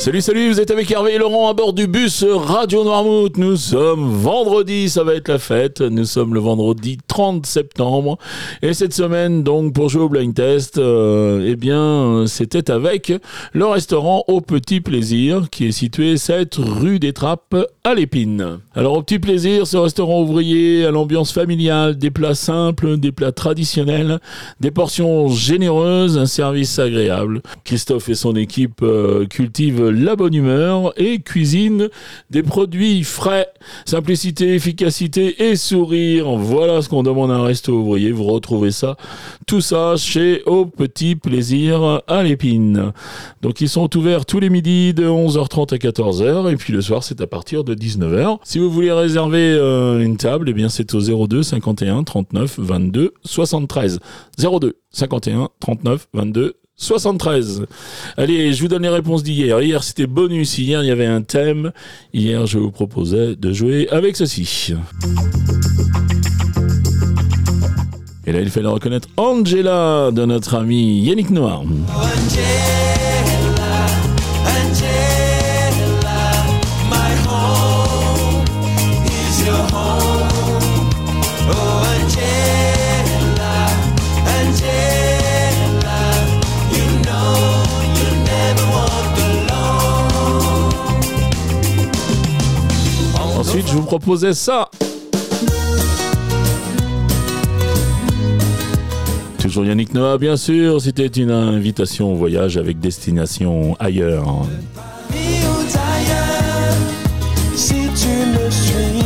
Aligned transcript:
Salut, 0.00 0.20
salut, 0.20 0.48
vous 0.48 0.60
êtes 0.60 0.70
avec 0.70 0.88
Hervé 0.92 1.14
et 1.14 1.18
Laurent 1.18 1.50
à 1.50 1.54
bord 1.54 1.72
du 1.72 1.88
bus 1.88 2.24
Radio 2.24 2.84
Noirmouth. 2.84 3.36
Nous 3.36 3.56
sommes 3.56 4.08
vendredi, 4.08 4.88
ça 4.88 5.02
va 5.02 5.14
être 5.14 5.26
la 5.26 5.40
fête. 5.40 5.80
Nous 5.80 6.04
sommes 6.04 6.34
le 6.34 6.40
vendredi 6.40 6.98
30 7.08 7.44
septembre. 7.44 8.16
Et 8.62 8.74
cette 8.74 8.94
semaine, 8.94 9.42
donc, 9.42 9.72
pour 9.72 9.88
jouer 9.88 10.02
au 10.02 10.08
blind 10.08 10.32
test, 10.32 10.78
euh, 10.78 11.44
eh 11.44 11.56
bien, 11.56 12.26
c'était 12.28 12.70
avec 12.70 13.12
le 13.52 13.66
restaurant 13.66 14.22
Au 14.28 14.40
Petit 14.40 14.80
Plaisir, 14.80 15.50
qui 15.50 15.66
est 15.66 15.72
situé 15.72 16.16
7 16.16 16.54
rue 16.58 17.00
des 17.00 17.12
Trappes 17.12 17.56
à 17.82 17.94
l'Épine. 17.94 18.60
Alors, 18.76 18.98
Au 18.98 19.02
Petit 19.02 19.18
Plaisir, 19.18 19.66
ce 19.66 19.78
restaurant 19.78 20.22
ouvrier 20.22 20.86
à 20.86 20.92
l'ambiance 20.92 21.32
familiale, 21.32 21.98
des 21.98 22.12
plats 22.12 22.36
simples, 22.36 22.98
des 22.98 23.10
plats 23.10 23.32
traditionnels, 23.32 24.20
des 24.60 24.70
portions 24.70 25.28
généreuses, 25.28 26.18
un 26.18 26.26
service 26.26 26.78
agréable. 26.78 27.42
Christophe 27.64 28.08
et 28.08 28.14
son 28.14 28.36
équipe 28.36 28.80
euh, 28.82 29.26
cultivent 29.26 29.87
la 29.90 30.16
bonne 30.16 30.34
humeur 30.34 30.92
et 30.96 31.20
cuisine 31.20 31.88
des 32.30 32.42
produits 32.42 33.04
frais. 33.04 33.48
Simplicité, 33.84 34.54
efficacité 34.54 35.48
et 35.48 35.56
sourire. 35.56 36.30
Voilà 36.36 36.82
ce 36.82 36.88
qu'on 36.88 37.02
demande 37.02 37.30
à 37.30 37.34
un 37.34 37.44
resto 37.44 37.72
ouvrier. 37.72 38.12
Vous 38.12 38.24
retrouvez 38.24 38.70
ça, 38.70 38.96
tout 39.46 39.60
ça 39.60 39.94
chez 39.96 40.42
Au 40.46 40.66
Petit 40.66 41.16
Plaisir 41.16 42.02
à 42.06 42.22
l'Épine. 42.22 42.92
Donc 43.42 43.60
ils 43.60 43.68
sont 43.68 43.94
ouverts 43.96 44.26
tous 44.26 44.40
les 44.40 44.50
midis 44.50 44.94
de 44.94 45.06
11h30 45.06 45.74
à 45.74 45.78
14h 45.78 46.52
et 46.52 46.56
puis 46.56 46.72
le 46.72 46.80
soir 46.80 47.02
c'est 47.02 47.20
à 47.20 47.26
partir 47.26 47.64
de 47.64 47.74
19h. 47.74 48.38
Si 48.44 48.58
vous 48.58 48.70
voulez 48.70 48.92
réserver 48.92 49.52
euh, 49.52 50.00
une 50.00 50.16
table, 50.16 50.48
eh 50.48 50.52
bien 50.52 50.68
c'est 50.68 50.94
au 50.94 51.26
02 51.26 51.42
51 51.42 52.04
39 52.04 52.58
22 52.58 53.14
73. 53.24 54.00
02 54.38 54.76
51 54.90 55.48
39 55.60 56.08
22 56.12 56.54
73. 56.54 56.67
Allez, 58.16 58.52
je 58.52 58.62
vous 58.62 58.68
donne 58.68 58.82
les 58.82 58.88
réponses 58.88 59.24
d'hier. 59.24 59.60
Hier, 59.60 59.82
c'était 59.82 60.06
bonus. 60.06 60.58
Hier, 60.58 60.82
il 60.82 60.86
y 60.86 60.92
avait 60.92 61.06
un 61.06 61.22
thème. 61.22 61.72
Hier, 62.14 62.46
je 62.46 62.58
vous 62.58 62.70
proposais 62.70 63.34
de 63.34 63.52
jouer 63.52 63.88
avec 63.90 64.16
ceci. 64.16 64.74
Et 68.26 68.32
là, 68.32 68.40
il 68.40 68.48
fallait 68.48 68.68
reconnaître 68.68 69.08
Angela 69.16 70.10
de 70.12 70.24
notre 70.24 70.54
ami 70.54 71.00
Yannick 71.00 71.30
Noir. 71.30 71.64
Je 93.66 93.72
vous 93.74 93.82
proposais 93.82 94.34
ça. 94.34 94.70
Toujours 99.38 99.64
Yannick 99.64 99.92
Noah, 99.94 100.16
bien 100.16 100.36
sûr. 100.36 100.80
C'était 100.80 101.06
une 101.06 101.30
invitation 101.30 102.12
au 102.12 102.14
voyage 102.14 102.56
avec 102.56 102.78
destination 102.78 103.76
ailleurs. 103.80 104.46
Si 107.56 107.74
tu 107.74 108.08
me 108.08 108.50
suis, 108.50 109.04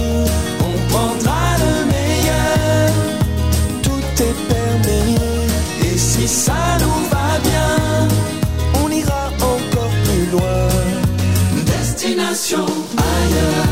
on 0.61 0.93
prendra 0.93 1.57
le 1.59 1.87
meilleur. 1.91 2.93
Tout 3.83 4.23
est 4.23 4.55
permis. 4.55 5.17
Et 5.83 5.97
si 5.97 6.29
ça 6.29 6.79
nous 6.81 7.09
va 7.11 7.39
bien, 7.43 8.09
on 8.85 8.91
ira 8.91 9.31
encore 9.39 9.91
plus 10.05 10.31
loin. 10.31 10.69
Destination 11.65 12.67
ailleurs. 12.97 13.72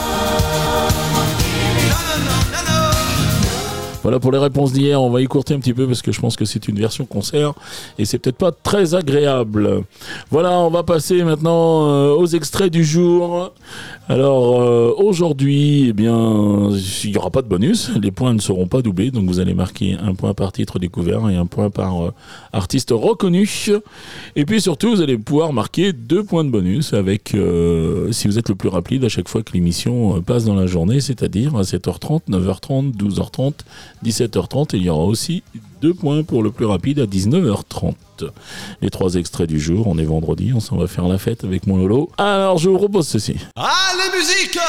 Voilà 4.03 4.19
pour 4.19 4.31
les 4.31 4.39
réponses 4.39 4.73
d'hier. 4.73 5.01
On 5.01 5.11
va 5.11 5.21
écourter 5.21 5.53
un 5.53 5.59
petit 5.59 5.75
peu 5.75 5.85
parce 5.85 6.01
que 6.01 6.11
je 6.11 6.19
pense 6.19 6.35
que 6.35 6.45
c'est 6.45 6.67
une 6.67 6.79
version 6.79 7.05
concert 7.05 7.53
et 7.99 8.05
c'est 8.05 8.17
peut-être 8.17 8.37
pas 8.37 8.51
très 8.51 8.95
agréable. 8.95 9.83
Voilà, 10.31 10.57
on 10.59 10.71
va 10.71 10.81
passer 10.81 11.23
maintenant 11.23 11.87
euh, 11.87 12.13
aux 12.15 12.25
extraits 12.25 12.71
du 12.71 12.83
jour. 12.83 13.53
Alors 14.09 14.61
euh, 14.61 14.91
aujourd'hui, 14.97 15.89
eh 15.89 15.93
bien, 15.93 16.69
il 17.03 17.11
n'y 17.11 17.17
aura 17.17 17.29
pas 17.29 17.43
de 17.43 17.47
bonus. 17.47 17.91
Les 18.01 18.09
points 18.09 18.33
ne 18.33 18.39
seront 18.39 18.65
pas 18.65 18.81
doublés, 18.81 19.11
donc 19.11 19.25
vous 19.25 19.39
allez 19.39 19.53
marquer 19.53 19.95
un 20.01 20.15
point 20.15 20.33
par 20.33 20.51
titre 20.51 20.79
découvert 20.79 21.29
et 21.29 21.35
un 21.35 21.45
point 21.45 21.69
par 21.69 22.03
euh, 22.03 22.13
artiste 22.53 22.89
reconnu. 22.91 23.47
Et 24.35 24.45
puis 24.45 24.61
surtout, 24.61 24.95
vous 24.95 25.01
allez 25.01 25.17
pouvoir 25.17 25.53
marquer 25.53 25.93
deux 25.93 26.23
points 26.23 26.43
de 26.43 26.49
bonus 26.49 26.93
avec 26.93 27.35
si 28.11 28.27
vous 28.27 28.39
êtes 28.39 28.49
le 28.49 28.55
plus 28.55 28.69
rapide 28.69 29.03
à 29.03 29.09
chaque 29.09 29.29
fois 29.29 29.43
que 29.43 29.53
l'émission 29.53 30.21
passe 30.21 30.45
dans 30.45 30.55
la 30.55 30.65
journée, 30.65 30.99
c'est-à-dire 31.01 31.55
à 31.55 31.61
7h30, 31.61 32.21
9h30, 32.29 32.95
12h30, 32.95 33.53
17h30. 34.03 34.75
Et 34.75 34.79
il 34.79 34.83
y 34.83 34.89
aura 34.89 35.03
aussi 35.03 35.43
deux 35.81 35.93
points 35.93 36.23
pour 36.23 36.43
le 36.43 36.51
plus 36.51 36.65
rapide 36.65 36.99
à 36.99 37.05
19h30. 37.05 37.93
Les 38.81 38.89
trois 38.89 39.15
extraits 39.15 39.47
du 39.47 39.59
jour, 39.59 39.87
on 39.87 39.97
est 39.97 40.03
vendredi, 40.03 40.51
on 40.53 40.59
s'en 40.59 40.77
va 40.77 40.87
faire 40.87 41.07
la 41.07 41.17
fête 41.17 41.43
avec 41.43 41.65
mon 41.67 41.77
Lolo. 41.77 42.09
Alors 42.17 42.57
je 42.57 42.69
vous 42.69 42.77
propose 42.77 43.07
ceci. 43.07 43.35
Allez, 43.55 44.17
musique! 44.17 44.59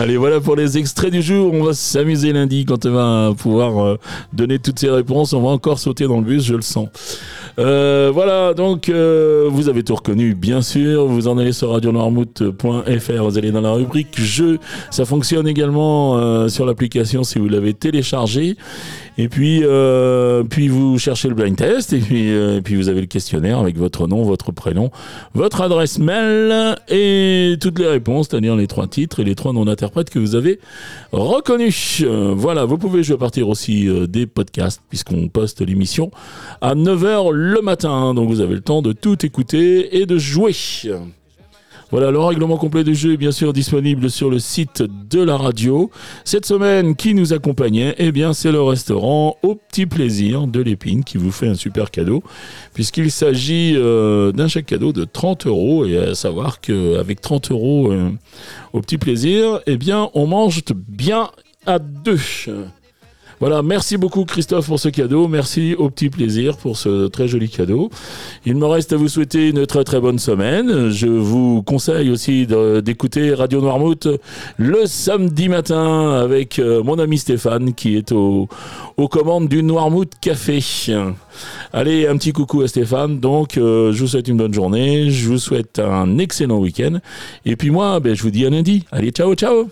Allez, 0.00 0.16
voilà 0.16 0.38
pour 0.38 0.54
les 0.54 0.78
extraits 0.78 1.10
du 1.10 1.20
jour. 1.20 1.52
On 1.52 1.64
va 1.64 1.72
s'amuser 1.72 2.32
lundi 2.32 2.64
quand 2.64 2.86
on 2.86 2.92
va 2.92 3.34
pouvoir 3.36 3.84
euh, 3.84 3.96
donner 4.32 4.60
toutes 4.60 4.78
ces 4.78 4.90
réponses. 4.90 5.32
On 5.32 5.42
va 5.42 5.48
encore 5.48 5.80
sauter 5.80 6.06
dans 6.06 6.18
le 6.18 6.22
bus, 6.24 6.44
je 6.44 6.54
le 6.54 6.62
sens. 6.62 6.88
Euh, 7.58 8.12
voilà, 8.14 8.54
donc 8.54 8.88
euh, 8.88 9.48
vous 9.50 9.68
avez 9.68 9.82
tout 9.82 9.96
reconnu, 9.96 10.36
bien 10.36 10.62
sûr. 10.62 11.06
Vous 11.06 11.26
en 11.26 11.36
allez 11.36 11.50
sur 11.50 11.72
radionoirmouth.fr. 11.72 13.24
Vous 13.24 13.38
allez 13.38 13.50
dans 13.50 13.60
la 13.60 13.72
rubrique 13.72 14.20
jeux. 14.20 14.60
Ça 14.92 15.04
fonctionne 15.04 15.48
également 15.48 16.48
sur 16.48 16.64
l'application 16.64 17.24
si 17.24 17.40
vous 17.40 17.48
l'avez 17.48 17.74
téléchargé. 17.74 18.56
Et 19.20 19.28
puis, 19.28 19.64
puis 20.48 20.68
vous 20.68 20.96
cherchez 21.00 21.28
le 21.28 21.34
blind 21.34 21.56
test 21.56 21.92
et 21.92 21.98
puis, 21.98 22.30
puis 22.62 22.76
vous 22.76 22.88
avez 22.88 23.00
le 23.00 23.08
questionnaire 23.08 23.58
avec 23.58 23.76
votre 23.76 24.06
nom, 24.06 24.22
votre 24.22 24.52
prénom, 24.52 24.92
votre 25.34 25.60
adresse 25.60 25.98
mail 25.98 26.76
et 26.88 27.56
toutes 27.60 27.80
les 27.80 27.88
réponses, 27.88 28.28
c'est-à-dire 28.30 28.54
les 28.54 28.68
trois 28.68 28.86
titres 28.86 29.18
et 29.18 29.24
les 29.24 29.34
trois 29.34 29.52
noms 29.52 29.64
que 29.90 30.18
vous 30.18 30.34
avez 30.34 30.58
reconnus. 31.12 32.02
Euh, 32.04 32.32
voilà, 32.36 32.64
vous 32.64 32.78
pouvez 32.78 33.02
jouer 33.02 33.16
à 33.16 33.18
partir 33.18 33.48
aussi 33.48 33.88
euh, 33.88 34.06
des 34.06 34.26
podcasts 34.26 34.82
puisqu'on 34.88 35.28
poste 35.28 35.60
l'émission 35.60 36.10
à 36.60 36.74
9h 36.74 37.32
le 37.32 37.60
matin. 37.60 38.14
Donc 38.14 38.28
vous 38.28 38.40
avez 38.40 38.54
le 38.54 38.60
temps 38.60 38.82
de 38.82 38.92
tout 38.92 39.24
écouter 39.24 39.98
et 39.98 40.06
de 40.06 40.18
jouer. 40.18 40.54
Voilà, 41.90 42.10
le 42.10 42.18
règlement 42.18 42.58
complet 42.58 42.84
du 42.84 42.94
jeu 42.94 43.14
est 43.14 43.16
bien 43.16 43.32
sûr 43.32 43.54
disponible 43.54 44.10
sur 44.10 44.28
le 44.28 44.38
site 44.38 44.82
de 45.08 45.22
la 45.22 45.38
radio. 45.38 45.90
Cette 46.24 46.44
semaine, 46.44 46.94
qui 46.94 47.14
nous 47.14 47.32
accompagnait? 47.32 47.94
Eh 47.96 48.12
bien, 48.12 48.34
c'est 48.34 48.52
le 48.52 48.60
restaurant 48.60 49.38
Au 49.42 49.54
Petit 49.54 49.86
Plaisir 49.86 50.46
de 50.46 50.60
l'Épine 50.60 51.02
qui 51.02 51.16
vous 51.16 51.32
fait 51.32 51.48
un 51.48 51.54
super 51.54 51.90
cadeau, 51.90 52.22
puisqu'il 52.74 53.10
s'agit 53.10 53.72
euh, 53.74 54.32
d'un 54.32 54.48
chèque 54.48 54.66
cadeau 54.66 54.92
de 54.92 55.04
30 55.04 55.46
euros. 55.46 55.86
Et 55.86 55.96
à 55.96 56.14
savoir 56.14 56.60
qu'avec 56.60 57.22
30 57.22 57.52
euros 57.52 57.90
euh, 57.90 58.10
au 58.74 58.82
Petit 58.82 58.98
Plaisir, 58.98 59.60
eh 59.66 59.78
bien, 59.78 60.10
on 60.12 60.26
mange 60.26 60.62
bien 60.76 61.30
à 61.64 61.78
deux. 61.78 62.20
Voilà, 63.40 63.62
merci 63.62 63.96
beaucoup 63.96 64.24
Christophe 64.24 64.66
pour 64.66 64.80
ce 64.80 64.88
cadeau. 64.88 65.28
Merci 65.28 65.74
au 65.76 65.90
petit 65.90 66.10
plaisir 66.10 66.56
pour 66.56 66.76
ce 66.76 67.06
très 67.06 67.28
joli 67.28 67.48
cadeau. 67.48 67.90
Il 68.44 68.56
me 68.56 68.66
reste 68.66 68.92
à 68.92 68.96
vous 68.96 69.08
souhaiter 69.08 69.48
une 69.50 69.66
très 69.66 69.84
très 69.84 70.00
bonne 70.00 70.18
semaine. 70.18 70.90
Je 70.90 71.06
vous 71.06 71.62
conseille 71.62 72.10
aussi 72.10 72.46
d'écouter 72.82 73.34
Radio 73.34 73.60
Noirmouth 73.60 74.08
le 74.56 74.86
samedi 74.86 75.48
matin 75.48 76.10
avec 76.10 76.58
euh, 76.58 76.82
mon 76.82 76.98
ami 76.98 77.18
Stéphane 77.18 77.74
qui 77.74 77.96
est 77.96 78.12
aux 78.12 78.48
commandes 79.10 79.48
du 79.48 79.62
Noirmouth 79.62 80.12
Café. 80.20 80.58
Allez, 81.72 82.06
un 82.06 82.16
petit 82.16 82.32
coucou 82.32 82.62
à 82.62 82.68
Stéphane. 82.68 83.20
Donc, 83.20 83.56
euh, 83.56 83.92
je 83.92 84.00
vous 84.00 84.08
souhaite 84.08 84.28
une 84.28 84.36
bonne 84.36 84.54
journée. 84.54 85.10
Je 85.10 85.28
vous 85.28 85.38
souhaite 85.38 85.78
un 85.78 86.18
excellent 86.18 86.58
week-end. 86.58 86.98
Et 87.44 87.56
puis 87.56 87.70
moi, 87.70 88.00
ben, 88.00 88.14
je 88.14 88.22
vous 88.22 88.30
dis 88.30 88.44
à 88.46 88.50
lundi. 88.50 88.84
Allez, 88.90 89.10
ciao, 89.10 89.34
ciao 89.34 89.68